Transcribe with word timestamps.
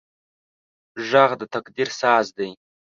غږ 1.09 1.31
د 1.39 1.41
تقدیر 1.53 1.89
ساز 1.99 2.25
دی 2.37 2.51